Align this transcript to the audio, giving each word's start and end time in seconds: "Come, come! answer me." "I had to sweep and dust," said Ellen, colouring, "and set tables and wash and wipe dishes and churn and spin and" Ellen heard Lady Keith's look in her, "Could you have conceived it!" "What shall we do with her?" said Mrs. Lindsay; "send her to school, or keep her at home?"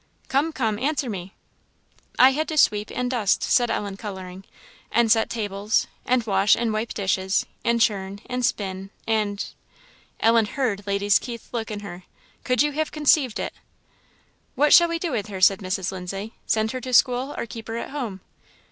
"Come, 0.29 0.51
come! 0.51 0.79
answer 0.79 1.11
me." 1.11 1.35
"I 2.17 2.31
had 2.31 2.47
to 2.47 2.57
sweep 2.57 2.89
and 2.89 3.11
dust," 3.11 3.43
said 3.43 3.69
Ellen, 3.69 3.97
colouring, 3.97 4.45
"and 4.91 5.11
set 5.11 5.29
tables 5.29 5.85
and 6.07 6.25
wash 6.25 6.55
and 6.55 6.73
wipe 6.73 6.95
dishes 6.95 7.45
and 7.63 7.79
churn 7.79 8.19
and 8.25 8.43
spin 8.43 8.89
and" 9.05 9.45
Ellen 10.19 10.47
heard 10.47 10.87
Lady 10.87 11.11
Keith's 11.11 11.49
look 11.53 11.69
in 11.69 11.81
her, 11.81 12.05
"Could 12.43 12.63
you 12.63 12.71
have 12.71 12.91
conceived 12.91 13.37
it!" 13.37 13.53
"What 14.55 14.73
shall 14.73 14.89
we 14.89 14.97
do 14.97 15.11
with 15.11 15.27
her?" 15.27 15.39
said 15.39 15.59
Mrs. 15.59 15.91
Lindsay; 15.91 16.33
"send 16.47 16.71
her 16.71 16.81
to 16.81 16.93
school, 16.95 17.35
or 17.37 17.45
keep 17.45 17.67
her 17.67 17.77
at 17.77 17.91
home?" 17.91 18.21